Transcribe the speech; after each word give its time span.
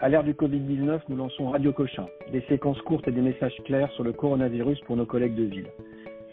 À 0.00 0.08
l'ère 0.08 0.22
du 0.22 0.32
Covid-19, 0.32 1.00
nous 1.08 1.16
lançons 1.16 1.50
Radio 1.50 1.72
Cochin, 1.72 2.06
des 2.30 2.40
séquences 2.42 2.80
courtes 2.82 3.08
et 3.08 3.10
des 3.10 3.20
messages 3.20 3.56
clairs 3.64 3.90
sur 3.94 4.04
le 4.04 4.12
coronavirus 4.12 4.78
pour 4.82 4.96
nos 4.96 5.04
collègues 5.04 5.34
de 5.34 5.42
ville. 5.42 5.66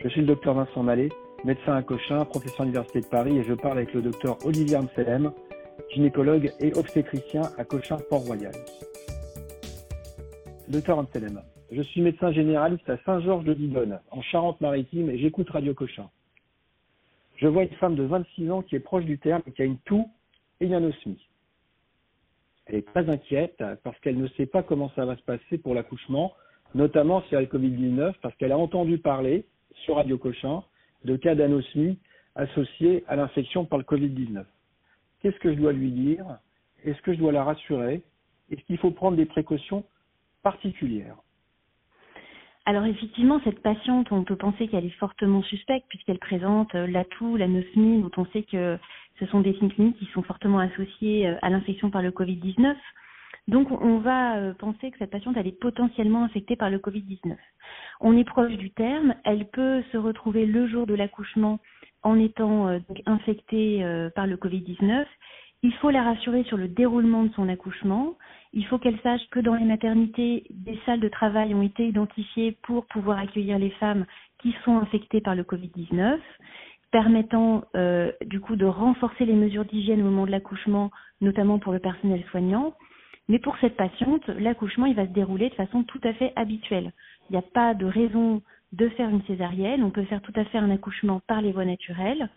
Je 0.04 0.07
suis 0.07 0.21
le 0.21 0.28
docteur 0.28 0.54
Vincent 0.54 0.84
Mallet, 0.84 1.10
médecin 1.44 1.75
à 1.75 1.82
Cochin, 1.82 2.25
professeur 2.25 2.62
à 2.62 2.64
l'Université 2.66 3.02
de 3.02 3.07
Paris, 3.07 3.39
et 3.39 3.43
je 3.43 3.55
parle 3.55 3.80
avec 3.80 3.91
le 3.96 4.04
docteur 4.04 4.38
Olivier 4.46 4.75
Amselem, 4.75 5.32
gynécologue 5.96 6.54
et 6.59 6.78
obstétricien 6.78 7.41
à 7.57 7.64
Cochin 7.64 7.98
Port-Royal. 8.07 8.54
Docteur 10.68 11.00
Amselem, 11.00 11.41
je 11.71 11.82
suis 11.82 12.02
médecin 12.02 12.32
généraliste 12.32 12.88
à 12.88 12.97
Saint-Georges 13.04 13.45
de 13.45 13.55
Didonne, 13.55 14.00
en 14.11 14.21
Charente-Maritime, 14.21 15.09
et 15.09 15.18
j'écoute 15.18 15.50
Radio 15.50 15.73
Cochin. 15.73 16.07
Je 17.38 17.47
vois 17.47 17.63
une 17.63 17.75
femme 17.79 17.95
de 17.95 18.04
26 18.04 18.52
ans 18.52 18.61
qui 18.61 18.75
est 18.75 18.79
proche 18.79 19.05
du 19.05 19.18
terme 19.18 19.41
qui 19.55 19.63
a 19.63 19.66
une 19.66 19.79
toux 19.79 20.07
et 20.59 20.68
une 20.68 20.75
anosmie. 20.75 21.18
Elle 22.66 22.75
est 22.75 22.88
très 22.88 23.09
inquiète 23.09 23.63
parce 23.84 23.99
qu'elle 23.99 24.17
ne 24.17 24.27
sait 24.30 24.45
pas 24.45 24.63
comment 24.63 24.91
ça 24.95 25.05
va 25.05 25.16
se 25.16 25.21
passer 25.21 25.58
pour 25.58 25.76
l'accouchement, 25.76 26.34
notamment 26.73 27.21
si 27.23 27.35
elle 27.35 27.38
a 27.38 27.41
le 27.41 27.48
Covid-19, 27.48 28.13
parce 28.21 28.35
qu'elle 28.35 28.52
a 28.52 28.57
entendu 28.57 28.98
parler 28.98 29.45
sur 29.84 29.95
Radio 29.95 30.17
Cochin 30.17 30.63
de 31.04 31.16
cas 31.16 31.35
d'anosmie 31.35 31.99
associés 32.35 33.04
à 33.07 33.16
l'infection 33.16 33.66
par 33.66 33.77
le 33.77 33.85
Covid-19. 33.85 34.43
Qu'est-ce 35.21 35.40
que 35.40 35.54
je 35.54 35.59
dois 35.59 35.73
lui 35.73 35.91
dire? 35.91 36.26
Est-ce 36.84 37.02
que 37.02 37.13
je 37.13 37.20
dois 37.20 37.31
la 37.31 37.43
rassurer? 37.43 38.04
Est-ce 38.52 38.62
qu'il 38.66 38.77
faut 38.77 38.91
prendre 38.91 39.18
des 39.18 39.26
précautions 39.26 39.84
particulières? 40.43 41.18
Alors 42.68 42.85
effectivement, 42.85 43.40
cette 43.43 43.62
patiente, 43.62 44.12
on 44.12 44.23
peut 44.23 44.35
penser 44.35 44.68
qu'elle 44.68 44.85
est 44.85 44.99
fortement 44.99 45.43
suspecte 45.43 45.85
puisqu'elle 45.88 46.18
présente 46.18 46.73
euh, 46.73 46.88
la 46.88 47.05
toux, 47.05 47.38
l'anosmie, 47.38 48.02
dont 48.02 48.12
on 48.18 48.26
sait 48.27 48.41
que 48.41 48.79
ce 49.20 49.26
sont 49.28 49.42
des 49.42 49.54
signes 49.54 49.70
cliniques 49.70 49.98
qui 49.98 50.05
sont 50.14 50.24
fortement 50.24 50.60
associés 50.60 51.28
euh, 51.28 51.36
à 51.42 51.50
l'infection 51.50 51.90
par 51.90 52.02
le 52.02 52.12
Covid-19. 52.12 52.76
Donc 53.48 53.70
on 53.72 54.00
va 54.00 54.38
euh, 54.38 54.54
penser 54.54 54.91
que 54.91 54.98
cette 54.98 55.12
patiente 55.12 55.36
elle 55.38 55.48
est 55.48 55.60
potentiellement 55.60 56.24
infectée 56.24 56.55
par 56.55 56.70
le 56.70 56.80
Covid-19. 56.80 57.35
On 58.02 58.18
est 58.18 58.24
proche 58.24 58.54
du 58.54 58.72
terme, 58.72 59.16
elle 59.24 59.48
peut 59.49 59.84
se 59.91 59.98
retrouver 59.98 60.46
le 60.46 60.68
jour 60.68 60.88
de 60.88 60.96
l'accouchement 60.96 61.60
en 62.04 62.20
étant 62.20 62.68
infectée 63.07 63.84
par 64.13 64.28
le 64.28 64.38
Covid-19 64.38 65.06
il 65.66 65.74
faut 65.74 65.90
la 65.90 66.03
rassurer 66.03 66.44
sur 66.44 66.57
le 66.57 66.68
déroulement 66.68 67.24
de 67.24 67.34
son 67.34 67.50
accouchement. 67.50 68.13
Il 68.53 68.68
faut 68.68 68.78
qu'elle 68.78 69.00
sache 69.02 69.28
que 69.31 69.40
dans 69.40 69.56
les 69.56 69.66
maternités, 69.66 70.44
des 70.52 70.79
salles 70.85 71.00
de 71.00 71.09
travail 71.09 71.56
ont 71.56 71.63
été 71.63 71.88
identifiées 71.88 72.56
pour 72.62 72.85
pouvoir 72.85 73.18
accueillir 73.18 73.57
les 73.57 73.72
femmes 73.72 74.06
qui 74.44 74.53
sont 74.63 74.78
infectées 74.78 75.22
par 75.22 75.34
le 75.34 75.41
Covid-19, 75.41 76.19
permettant 76.91 77.64
euh, 77.75 78.12
du 78.25 78.40
coup 78.40 78.56
de 78.56 78.66
renforcer 78.66 79.25
les 79.25 79.34
mesures 79.34 79.66
d'hygiène 79.66 80.02
au 80.02 80.06
moment 80.06 80.25
de 80.25 80.31
l'accouchement, 80.31 80.91
notamment 81.22 81.59
pour 81.59 81.74
le 81.74 81.80
personnel 81.80 82.24
soignant. 82.31 82.74
Mais 83.28 83.40
pour 83.40 83.58
cette 83.58 83.75
patiente, 83.75 84.28
l'accouchement 84.28 84.86
il 84.86 84.96
va 84.96 85.08
se 85.08 85.12
dérouler 85.12 85.50
de 85.50 85.56
façon 85.56 85.84
tout 85.84 86.02
à 86.03 86.13
fait 86.13 86.31
habituelle. 86.36 86.94
Il 87.30 87.34
n'y 87.34 87.40
a 87.40 87.41
pas 87.53 87.74
de 87.74 87.86
raison 87.86 88.41
de 88.72 88.90
faire 88.90 89.09
une 89.09 89.24
césarienne. 89.24 89.84
On 89.84 89.90
peut 89.90 90.03
faire 90.06 90.22
tout 90.22 90.34
à 90.36 90.46
fait 90.46 90.58
un 90.58 90.69
accouchement 90.69 91.22
par 91.28 91.41
les 91.41 91.52
voies 91.52 91.66
naturelles. 91.66 92.30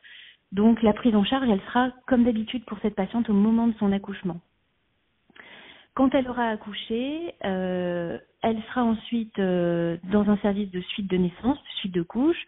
Donc 0.53 0.83
la 0.83 0.93
prise 0.93 1.15
en 1.15 1.25
charge, 1.25 1.49
elle 1.49 1.61
sera 1.61 1.91
comme 2.07 2.25
d'habitude 2.25 2.65
pour 2.65 2.79
cette 2.81 2.95
patiente 2.95 3.29
au 3.29 3.35
moment 3.35 3.67
de 3.67 3.75
son 3.79 3.93
accouchement. 3.93 4.41
Quand 5.95 6.15
elle 6.15 6.29
aura 6.29 6.49
accouché, 6.49 7.35
euh, 7.45 8.19
elle 8.43 8.63
sera 8.69 8.85
ensuite 8.85 9.37
euh, 9.41 9.97
dans 10.05 10.31
un 10.31 10.37
service 10.39 10.71
de 10.71 10.81
suite 10.81 11.11
de 11.11 11.17
naissance, 11.17 11.59
de 11.59 11.79
suite 11.81 11.93
de 11.93 12.03
couche. 12.03 12.47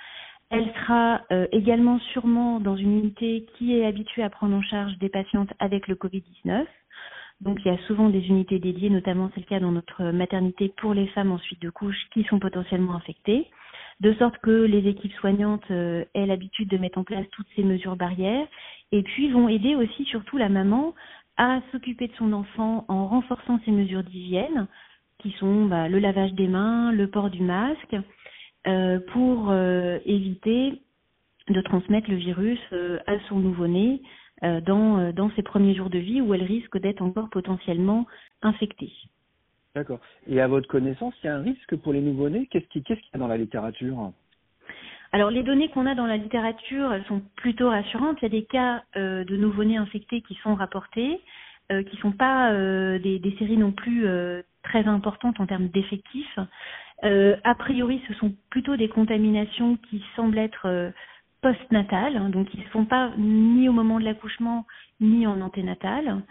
Elle 0.51 0.73
sera 0.75 1.23
euh, 1.33 1.47
également 1.53 1.99
sûrement 2.13 2.61
dans 2.61 2.77
une 2.77 2.99
unité 2.99 3.47
qui 3.57 3.77
est 3.77 3.87
habituée 3.87 4.23
à 4.23 4.31
prendre 4.31 4.55
en 4.55 4.63
charge 4.63 4.99
des 4.99 5.09
patientes 5.09 5.53
avec 5.59 5.87
le 5.89 5.95
Covid-19. 5.95 6.67
Donc 7.41 7.59
il 7.65 7.73
y 7.73 7.75
a 7.75 7.79
souvent 7.87 8.11
des 8.11 8.27
unités 8.29 8.59
dédiées, 8.59 8.91
notamment 8.91 9.31
c'est 9.35 9.41
le 9.41 9.47
cas 9.47 9.61
dans 9.61 9.73
notre 9.73 10.05
maternité 10.11 10.73
pour 10.77 10.93
les 10.93 11.07
femmes 11.09 11.33
en 11.33 11.39
suite 11.39 11.63
de 11.63 11.71
couche 11.71 11.97
qui 12.13 12.25
sont 12.25 12.39
potentiellement 12.39 12.95
infectées 12.95 13.49
de 14.01 14.15
sorte 14.15 14.39
que 14.39 14.51
les 14.51 14.89
équipes 14.89 15.13
soignantes 15.15 15.71
euh, 15.71 16.05
aient 16.15 16.27
l'habitude 16.27 16.69
de 16.69 16.79
mettre 16.79 16.99
en 16.99 17.05
place 17.05 17.27
toutes 17.33 17.47
ces 17.55 17.63
mesures 17.63 17.97
barrières, 17.97 18.47
et 18.93 19.03
puis 19.03 19.31
vont 19.31 19.49
aider 19.49 19.75
aussi 19.75 20.05
surtout 20.07 20.39
la 20.39 20.49
maman 20.49 20.95
à 21.37 21.61
s'occuper 21.71 22.09
de 22.09 22.15
son 22.15 22.33
enfant 22.33 22.85
en 22.89 23.07
renforçant 23.07 23.61
ces 23.65 23.71
mesures 23.71 24.03
d'hygiène, 24.03 24.67
qui 25.19 25.33
sont 25.33 25.67
bah, 25.67 25.89
le 25.89 25.99
lavage 25.99 26.33
des 26.33 26.49
mains, 26.49 26.93
le 26.93 27.09
port 27.09 27.31
du 27.31 27.43
masque, 27.43 27.95
pour 28.65 29.51
euh, 29.51 29.99
éviter 30.05 30.81
de 31.49 31.61
transmettre 31.63 32.11
le 32.11 32.17
virus 32.17 32.61
à 33.07 33.19
son 33.29 33.39
nouveau-né 33.39 34.03
dans, 34.43 35.13
dans 35.13 35.31
ses 35.33 35.43
premiers 35.43 35.75
jours 35.75 35.91
de 35.91 35.99
vie 35.99 36.21
où 36.21 36.33
elle 36.33 36.45
risque 36.45 36.79
d'être 36.79 37.03
encore 37.03 37.29
potentiellement 37.31 38.07
infectée. 38.43 38.93
D'accord. 39.75 40.01
Et 40.27 40.41
à 40.41 40.49
votre 40.49 40.69
connaissance, 40.69 41.15
il 41.23 41.27
y 41.27 41.31
a 41.31 41.37
un 41.37 41.43
risque 41.43 41.77
pour 41.77 41.93
les 41.93 42.01
nouveau-nés? 42.01 42.47
Qu'est-ce 42.51 42.67
qu'il 42.67 42.83
y 42.89 42.93
a 43.15 43.19
dans 43.19 43.29
la 43.29 43.37
littérature? 43.37 44.13
Alors 45.13 45.31
les 45.31 45.43
données 45.43 45.69
qu'on 45.69 45.87
a 45.87 45.95
dans 45.95 46.07
la 46.07 46.17
littérature 46.17 46.93
elles 46.93 47.05
sont 47.07 47.23
plutôt 47.37 47.69
rassurantes. 47.69 48.19
Il 48.21 48.25
y 48.25 48.27
a 48.27 48.29
des 48.29 48.45
cas 48.45 48.85
euh, 48.97 49.25
de 49.25 49.37
nouveau-nés 49.37 49.77
infectés 49.77 50.23
qui 50.23 50.35
sont 50.43 50.55
rapportés, 50.55 51.21
euh, 51.73 51.83
qui 51.83 51.97
sont 51.99 52.13
pas 52.13 52.53
euh, 52.53 52.99
des, 52.99 53.19
des, 53.19 53.37
séries 53.37 53.57
non 53.57 53.73
plus 53.73 54.07
euh, 54.07 54.43
très 54.63 54.85
importantes 54.87 55.41
en 55.41 55.47
termes 55.47 55.69
d'effectifs. 55.69 56.39
A 57.03 57.55
priori, 57.55 58.03
ce 58.09 58.15
sont 58.15 58.33
plutôt 58.51 58.77
des 58.77 58.89
contaminations 58.89 59.77
qui 59.89 60.03
semblent 60.17 60.39
être 60.39 60.93
postnatales, 61.41 62.17
hein, 62.17 62.29
donc 62.29 62.53
ils 62.55 62.61
ne 62.61 62.65
se 62.65 62.71
font 62.71 62.85
pas 62.85 63.13
ni 63.19 63.69
au 63.69 63.73
moment 63.73 63.99
de 63.99 64.05
l'accouchement 64.05 64.67
ni 65.01 65.27
en 65.27 65.41
anténatal. 65.41 66.23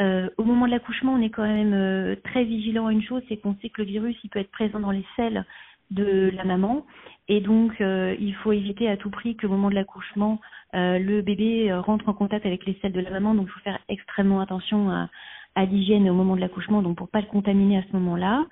Euh, 0.00 0.28
au 0.36 0.44
moment 0.44 0.66
de 0.66 0.70
l'accouchement, 0.70 1.14
on 1.14 1.22
est 1.22 1.30
quand 1.30 1.46
même 1.46 1.72
euh, 1.74 2.14
très 2.24 2.44
vigilant 2.44 2.86
à 2.86 2.92
une 2.92 3.02
chose, 3.02 3.22
c'est 3.28 3.38
qu'on 3.38 3.56
sait 3.60 3.68
que 3.68 3.82
le 3.82 3.88
virus, 3.88 4.16
il 4.22 4.30
peut 4.30 4.38
être 4.38 4.50
présent 4.50 4.78
dans 4.78 4.90
les 4.90 5.04
selles 5.16 5.44
de 5.90 6.30
la 6.34 6.44
maman, 6.44 6.84
et 7.28 7.40
donc 7.40 7.80
euh, 7.80 8.14
il 8.20 8.34
faut 8.36 8.52
éviter 8.52 8.88
à 8.90 8.98
tout 8.98 9.08
prix 9.08 9.36
qu'au 9.36 9.48
moment 9.48 9.70
de 9.70 9.74
l'accouchement, 9.74 10.38
le 10.74 11.22
bébé 11.22 11.72
rentre 11.72 12.10
en 12.10 12.12
contact 12.12 12.44
avec 12.44 12.66
les 12.66 12.78
selles 12.82 12.92
de 12.92 13.00
la 13.00 13.10
maman, 13.10 13.34
donc 13.34 13.46
il 13.48 13.52
faut 13.52 13.60
faire 13.60 13.78
extrêmement 13.88 14.40
attention 14.40 14.90
à, 14.90 15.08
à 15.54 15.64
l'hygiène 15.64 16.10
au 16.10 16.14
moment 16.14 16.36
de 16.36 16.42
l'accouchement, 16.42 16.82
donc 16.82 16.98
pour 16.98 17.08
pas 17.08 17.22
le 17.22 17.26
contaminer 17.26 17.78
à 17.78 17.82
ce 17.82 17.96
moment-là. 17.96 18.44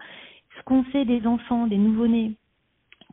Ce 0.56 0.62
qu'on 0.64 0.84
sait 0.92 1.04
des 1.04 1.26
enfants, 1.26 1.66
des 1.66 1.76
nouveau-nés 1.76 2.34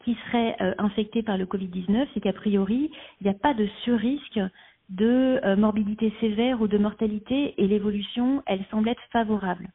qui 0.04 0.18
seraient 0.28 0.58
infectés 0.78 1.24
par 1.24 1.38
le 1.38 1.46
Covid-19, 1.46 2.08
c'est 2.14 2.20
qu'a 2.20 2.34
priori, 2.34 2.92
il 3.22 3.24
n'y 3.24 3.30
a 3.30 3.34
pas 3.34 3.54
de 3.54 3.68
surrisque 3.84 4.40
de 4.90 5.40
euh, 5.44 5.56
morbidité 5.56 6.14
sévère 6.20 6.62
ou 6.62 6.68
de 6.68 6.78
mortalité 6.78 7.54
et 7.58 7.68
l'évolution, 7.68 8.44
elle 8.46 8.64
semble 8.70 8.90
être 8.90 9.02
favorable. 9.12 9.70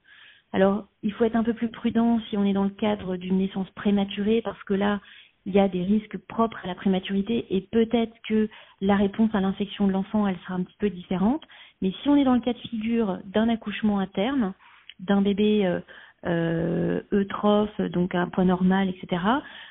Alors, 0.53 0.87
il 1.03 1.13
faut 1.13 1.25
être 1.25 1.37
un 1.37 1.45
peu 1.45 1.55
plus 1.55 1.69
prudent 1.69 2.21
si 2.29 2.37
on 2.37 2.45
est 2.45 2.53
dans 2.53 2.65
le 2.65 2.71
cadre 2.71 3.17
d'une 3.17 3.39
naissance 3.39 3.69
prématurée 3.71 4.43
parce 4.43 4.63
que 4.65 4.75
là, 4.75 5.01
il 5.45 5.55
y 5.55 5.59
a 5.59 5.69
des 5.69 5.83
risques 5.83 6.19
propres 6.19 6.61
à 6.65 6.67
la 6.67 6.75
prématurité 6.75 7.47
et 7.51 7.61
peut-être 7.61 8.15
que 8.29 8.49
la 8.81 8.97
réponse 8.97 9.35
à 9.35 9.41
l'infection 9.41 9.87
de 9.87 9.93
l'enfant, 9.93 10.27
elle 10.27 10.39
sera 10.39 10.55
un 10.55 10.63
petit 10.63 10.77
peu 10.79 10.91
différente. 10.91 11.43
Mais 11.81 11.93
si 12.03 12.09
on 12.09 12.17
est 12.17 12.25
dans 12.25 12.35
le 12.35 12.41
cas 12.41 12.53
de 12.53 12.59
figure 12.59 13.19
d'un 13.25 13.49
accouchement 13.49 13.99
à 13.99 14.07
terme, 14.07 14.53
d'un 15.01 15.23
bébé 15.23 15.67
euh, 15.67 15.81
euh, 16.27 17.01
eutrophe, 17.13 17.81
donc 17.81 18.15
à 18.15 18.21
un 18.21 18.29
point 18.29 18.45
normal, 18.45 18.89
etc., 18.89 19.23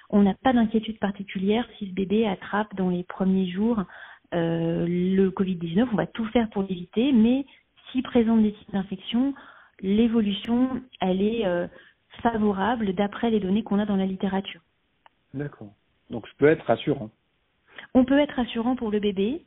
on 0.09 0.21
n'a 0.21 0.33
pas 0.33 0.53
d'inquiétude 0.53 0.99
particulière 0.99 1.67
si 1.77 1.87
ce 1.87 1.93
bébé 1.93 2.27
attrape 2.27 2.73
dans 2.75 2.89
les 2.89 3.03
premiers 3.03 3.47
jours 3.49 3.83
euh, 4.33 4.85
le 4.87 5.29
Covid-19, 5.29 5.87
on 5.91 5.95
va 5.95 6.07
tout 6.07 6.25
faire 6.27 6.49
pour 6.49 6.63
l'éviter, 6.63 7.11
mais 7.11 7.45
si 7.91 8.01
présente 8.01 8.43
des 8.43 8.53
types 8.53 8.71
d'infection, 8.71 9.33
l'évolution, 9.81 10.81
elle 10.99 11.21
est 11.21 11.45
euh, 11.45 11.67
favorable 12.21 12.93
d'après 12.93 13.29
les 13.29 13.39
données 13.39 13.63
qu'on 13.63 13.79
a 13.79 13.85
dans 13.85 13.95
la 13.95 14.05
littérature. 14.05 14.61
D'accord. 15.33 15.71
Donc 16.09 16.25
je 16.27 16.33
peux 16.37 16.47
être 16.47 16.65
rassurant. 16.65 17.09
On 17.93 18.05
peut 18.05 18.19
être 18.19 18.35
rassurant 18.35 18.75
pour 18.75 18.91
le 18.91 18.99
bébé. 18.99 19.45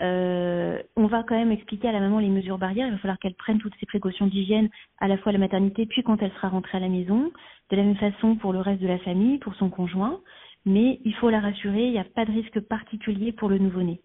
Euh, 0.00 0.82
on 0.96 1.06
va 1.06 1.22
quand 1.22 1.36
même 1.36 1.52
expliquer 1.52 1.88
à 1.88 1.92
la 1.92 2.00
maman 2.00 2.18
les 2.18 2.28
mesures 2.28 2.58
barrières. 2.58 2.86
Il 2.88 2.92
va 2.92 2.98
falloir 2.98 3.18
qu'elle 3.18 3.34
prenne 3.34 3.58
toutes 3.58 3.74
ces 3.78 3.86
précautions 3.86 4.26
d'hygiène 4.26 4.68
à 4.98 5.08
la 5.08 5.16
fois 5.18 5.30
à 5.30 5.32
la 5.32 5.38
maternité 5.38 5.86
puis 5.86 6.02
quand 6.02 6.20
elle 6.22 6.32
sera 6.32 6.48
rentrée 6.48 6.78
à 6.78 6.80
la 6.80 6.88
maison. 6.88 7.30
De 7.70 7.76
la 7.76 7.82
même 7.82 7.96
façon 7.96 8.36
pour 8.36 8.52
le 8.52 8.60
reste 8.60 8.82
de 8.82 8.88
la 8.88 8.98
famille, 8.98 9.38
pour 9.38 9.54
son 9.54 9.70
conjoint. 9.70 10.20
Mais 10.66 11.00
il 11.04 11.14
faut 11.14 11.30
la 11.30 11.40
rassurer, 11.40 11.86
il 11.86 11.92
n'y 11.92 11.98
a 11.98 12.04
pas 12.04 12.24
de 12.24 12.32
risque 12.32 12.60
particulier 12.60 13.32
pour 13.32 13.48
le 13.48 13.58
nouveau-né. 13.58 14.00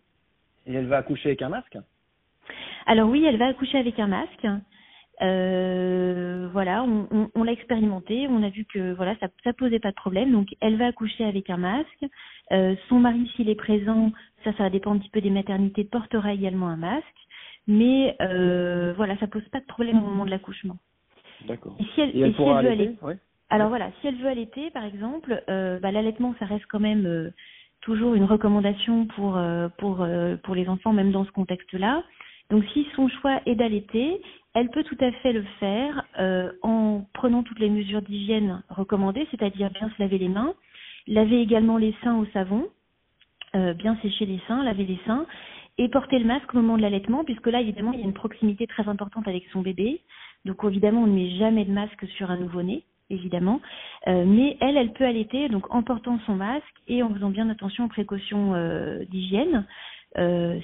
Et 0.67 0.73
elle 0.73 0.87
va 0.87 0.97
accoucher 0.97 1.29
avec 1.29 1.41
un 1.41 1.49
masque? 1.49 1.77
Alors 2.85 3.09
oui, 3.09 3.23
elle 3.25 3.37
va 3.37 3.47
accoucher 3.47 3.77
avec 3.77 3.99
un 3.99 4.07
masque. 4.07 4.47
Euh, 5.21 6.47
voilà, 6.53 6.83
on, 6.83 7.29
on, 7.35 7.43
l'a 7.43 7.51
expérimenté, 7.51 8.27
on 8.29 8.41
a 8.41 8.49
vu 8.49 8.65
que 8.65 8.93
voilà, 8.93 9.15
ça, 9.19 9.27
ça 9.43 9.53
posait 9.53 9.79
pas 9.79 9.91
de 9.91 9.95
problème. 9.95 10.31
Donc, 10.31 10.55
elle 10.61 10.77
va 10.77 10.87
accoucher 10.87 11.25
avec 11.25 11.49
un 11.49 11.57
masque. 11.57 12.05
Euh, 12.51 12.75
son 12.87 12.99
mari, 12.99 13.29
s'il 13.35 13.49
est 13.49 13.55
présent, 13.55 14.11
ça, 14.43 14.53
ça 14.57 14.69
dépend 14.69 14.93
un 14.93 14.97
petit 14.97 15.09
peu 15.09 15.21
des 15.21 15.29
maternités, 15.29 15.83
portera 15.83 16.33
également 16.33 16.69
un 16.69 16.77
masque. 16.77 17.05
Mais 17.67 18.15
euh, 18.21 18.93
voilà, 18.95 19.17
ça 19.17 19.27
pose 19.27 19.47
pas 19.49 19.59
de 19.59 19.65
problème 19.65 19.97
au 19.97 20.07
moment 20.07 20.25
de 20.25 20.31
l'accouchement. 20.31 20.77
D'accord. 21.47 21.75
Et 21.79 21.83
si 21.93 22.01
elle, 22.01 22.09
et 22.09 22.33
si 22.33 22.41
elle 22.41 22.63
veut 22.63 22.71
aller, 22.71 22.95
alors 23.49 23.69
voilà, 23.69 23.91
si 23.99 24.07
elle 24.07 24.15
veut 24.15 24.27
allaiter, 24.27 24.69
par 24.71 24.83
exemple, 24.83 25.43
euh, 25.49 25.79
bah, 25.79 25.91
l'allaitement, 25.91 26.35
ça 26.39 26.45
reste 26.45 26.65
quand 26.67 26.79
même 26.79 27.05
euh, 27.05 27.31
toujours 27.81 28.13
une 28.13 28.25
recommandation 28.25 29.05
pour, 29.07 29.37
euh, 29.37 29.69
pour, 29.77 30.01
euh, 30.01 30.35
pour 30.37 30.55
les 30.55 30.67
enfants, 30.67 30.93
même 30.93 31.11
dans 31.11 31.25
ce 31.25 31.31
contexte-là. 31.31 32.03
Donc 32.49 32.63
si 32.73 32.87
son 32.95 33.07
choix 33.07 33.41
est 33.45 33.55
d'allaiter, 33.55 34.21
elle 34.55 34.69
peut 34.69 34.83
tout 34.83 34.97
à 34.99 35.11
fait 35.11 35.33
le 35.33 35.43
faire 35.59 36.03
euh, 36.19 36.51
en 36.63 37.05
prenant 37.13 37.43
toutes 37.43 37.59
les 37.59 37.69
mesures 37.69 38.01
d'hygiène 38.01 38.63
recommandées, 38.69 39.27
c'est-à-dire 39.29 39.69
bien 39.69 39.89
se 39.89 40.01
laver 40.01 40.17
les 40.17 40.29
mains, 40.29 40.53
laver 41.07 41.41
également 41.41 41.77
les 41.77 41.95
seins 42.03 42.17
au 42.17 42.25
savon, 42.33 42.67
euh, 43.55 43.73
bien 43.73 43.95
sécher 44.01 44.25
les 44.25 44.39
seins, 44.47 44.63
laver 44.63 44.85
les 44.85 44.99
seins, 45.05 45.27
et 45.77 45.87
porter 45.89 46.17
le 46.17 46.25
masque 46.25 46.53
au 46.53 46.57
moment 46.57 46.77
de 46.77 46.81
l'allaitement, 46.81 47.23
puisque 47.23 47.47
là, 47.47 47.61
évidemment, 47.61 47.93
il 47.93 47.99
y 47.99 48.01
a 48.01 48.05
une 48.05 48.13
proximité 48.13 48.67
très 48.67 48.87
importante 48.89 49.27
avec 49.27 49.45
son 49.53 49.61
bébé. 49.61 50.01
Donc, 50.43 50.57
évidemment, 50.63 51.03
on 51.03 51.07
ne 51.07 51.13
met 51.13 51.29
jamais 51.37 51.63
de 51.63 51.71
masque 51.71 52.05
sur 52.17 52.31
un 52.31 52.37
nouveau-né, 52.37 52.83
évidemment. 53.09 53.61
Euh, 54.07 54.25
mais 54.25 54.57
elle, 54.59 54.75
elle 54.75 54.91
peut 54.91 55.05
allaiter, 55.05 55.47
donc 55.47 55.73
en 55.73 55.83
portant 55.83 56.19
son 56.25 56.35
masque 56.35 56.65
et 56.87 57.01
en 57.03 57.13
faisant 57.13 57.29
bien 57.29 57.49
attention 57.49 57.85
aux 57.85 57.89
précautions 57.89 58.53
d'hygiène, 59.09 59.65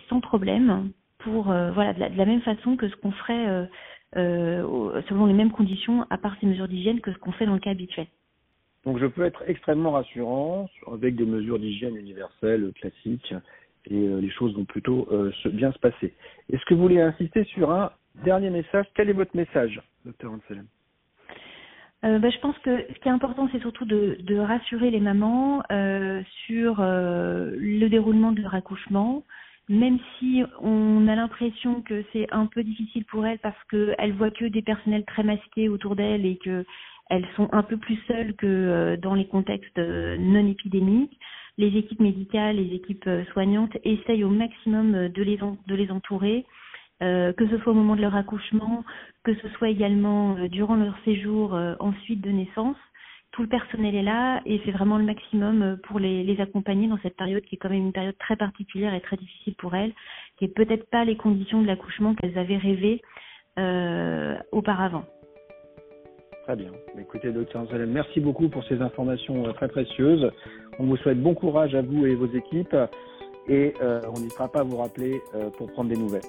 sans 0.09 0.19
problème 0.21 0.91
pour 1.25 1.51
euh, 1.51 1.71
voilà 1.71 1.93
de 1.93 1.99
la, 1.99 2.25
même 2.25 2.41
façon 2.41 2.77
que 2.77 2.87
ce 2.87 2.95
qu'on 2.95 3.11
ferait 3.11 3.47
euh, 3.47 3.65
euh, 4.15 5.01
selon 5.09 5.25
les 5.25 5.33
mêmes 5.33 5.51
conditions, 5.51 6.05
à 6.09 6.17
part 6.17 6.35
ces 6.39 6.45
mesures 6.45 6.67
d'hygiène, 6.67 7.01
que 7.01 7.11
ce 7.11 7.17
qu'on 7.17 7.31
fait 7.33 7.45
dans 7.45 7.55
le 7.55 7.59
cas 7.59 7.71
habituel. 7.71 8.07
Donc 8.85 8.99
je 8.99 9.07
peux 9.07 9.25
être 9.25 9.43
extrêmement 9.47 9.91
rassurant 9.91 10.69
avec 10.91 11.15
des 11.15 11.25
mesures 11.25 11.59
d'hygiène 11.59 11.95
universelles, 11.97 12.71
classiques, 12.79 13.33
et 13.89 14.07
les 14.07 14.29
choses 14.29 14.55
vont 14.55 14.65
plutôt 14.65 15.07
bien 15.45 15.71
se 15.71 15.79
passer. 15.79 16.13
Est-ce 16.53 16.63
que 16.65 16.75
vous 16.75 16.81
voulez 16.83 17.01
insister 17.01 17.43
sur 17.45 17.71
un 17.71 17.91
dernier 18.23 18.51
message? 18.51 18.85
Quel 18.93 19.09
est 19.09 19.13
votre 19.13 19.35
message, 19.35 19.81
docteur 20.05 20.31
Anselm? 20.31 20.67
Bah, 22.03 22.29
je 22.29 22.39
pense 22.39 22.57
que 22.59 22.85
ce 22.93 22.99
qui 22.99 23.07
est 23.07 23.11
important, 23.11 23.49
c'est 23.51 23.59
surtout 23.59 23.85
de, 23.85 24.17
de, 24.21 24.37
rassurer 24.37 24.91
les 24.91 24.99
mamans 24.99 25.63
sur 26.45 26.75
le 26.79 27.87
déroulement 27.87 28.33
de 28.33 28.41
leur 28.43 28.53
accouchement, 28.53 29.23
même 29.69 29.97
si 30.19 30.43
on 30.61 31.07
a 31.07 31.15
l'impression 31.15 31.81
que 31.81 32.03
c'est 32.13 32.31
un 32.31 32.45
peu 32.45 32.63
difficile 32.63 33.05
pour 33.05 33.25
elles 33.25 33.39
parce 33.39 33.61
qu'elles 33.69 34.13
voient 34.13 34.31
que 34.31 34.45
des 34.45 34.61
personnels 34.61 35.05
très 35.05 35.23
masqués 35.23 35.69
autour 35.69 35.95
d'elles 35.95 36.25
et 36.25 36.37
qu'elles 36.37 37.27
sont 37.35 37.49
un 37.51 37.63
peu 37.63 37.77
plus 37.77 37.97
seules 38.07 38.35
que 38.35 38.45
euh, 38.45 38.97
dans 38.97 39.15
les 39.15 39.25
contextes 39.25 39.77
euh, 39.79 40.17
non 40.17 40.47
épidémiques. 40.47 41.17
Les 41.57 41.75
équipes 41.77 42.01
médicales, 42.01 42.57
les 42.57 42.75
équipes 42.75 43.07
euh, 43.07 43.23
soignantes 43.31 43.75
essayent 43.83 44.23
au 44.23 44.29
maximum 44.29 45.09
de 45.09 45.23
les, 45.23 45.37
de 45.37 45.75
les 45.75 45.89
entourer, 45.89 46.45
que 47.01 47.47
ce 47.49 47.57
soit 47.59 47.73
au 47.73 47.75
moment 47.75 47.95
de 47.97 48.01
leur 48.01 48.15
accouchement, 48.15 48.85
que 49.23 49.35
ce 49.35 49.49
soit 49.49 49.69
également 49.69 50.35
durant 50.47 50.75
leur 50.75 50.95
séjour 51.03 51.53
ensuite 51.79 52.21
de 52.21 52.31
naissance 52.31 52.77
tout 53.35 53.41
le 53.41 53.49
personnel 53.49 53.93
est 53.95 54.01
là 54.01 54.41
et 54.45 54.61
c'est 54.63 54.71
vraiment 54.71 54.97
le 54.97 55.03
maximum 55.03 55.61
euh, 55.61 55.75
pour 55.83 55.99
les, 55.99 56.39
accompagner 56.39 56.87
dans 56.87 56.97
cette 57.03 57.17
période 57.17 57.43
qui 57.43 57.55
est 57.55 57.57
quand 57.57 57.69
même 57.69 57.87
une 57.87 57.91
période 57.91 58.17
très 58.17 58.37
particulière 58.37 58.93
et 58.93 59.01
très 59.01 59.17
difficile 59.17 59.55
pour 59.55 59.75
elles, 59.75 59.91
qui 60.37 60.45
est 60.45 60.55
peut-être 60.55 60.89
pas 60.89 61.03
les 61.03 61.17
conditions 61.17 61.61
de 61.61 61.67
l'accouchement 61.67 62.15
qu'elles 62.15 62.37
avaient 62.37 62.57
rêvé 62.57 63.01
euh, 63.59 64.37
auparavant. 64.53 65.03
Très 66.45 66.55
bien. 66.55 66.71
Écoutez, 66.97 67.31
docteur 67.33 67.63
Anselm, 67.63 67.91
merci 67.91 68.21
beaucoup 68.21 68.47
pour 68.47 68.63
ces 68.65 68.81
informations 68.81 69.45
euh, 69.45 69.51
très 69.51 69.67
précieuses. 69.67 70.31
On 70.79 70.85
vous 70.85 70.95
souhaite 70.97 71.21
bon 71.21 71.33
courage 71.33 71.75
à 71.75 71.81
vous 71.81 72.05
et 72.05 72.15
vos 72.15 72.27
équipes 72.27 72.75
et 73.49 73.73
on 73.81 74.19
n'hésitera 74.19 74.51
pas 74.51 74.61
à 74.61 74.63
vous 74.63 74.77
rappeler 74.77 75.21
pour 75.57 75.71
prendre 75.71 75.89
des 75.89 75.97
nouvelles. 75.97 76.23